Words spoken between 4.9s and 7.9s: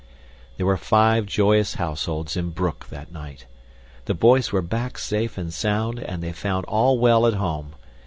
safe and sound, and they found all well at home.